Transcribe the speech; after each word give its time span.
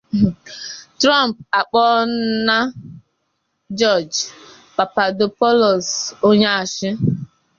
Trump 0.99 1.35
akpọna 1.59 2.57
George 3.77 4.19
Papadopoulos 4.75 5.87
onye 6.27 6.49
ashị 6.61 6.89